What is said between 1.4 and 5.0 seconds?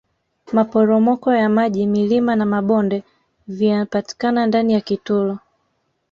maji milima na mabonde vianpatikana ndani ya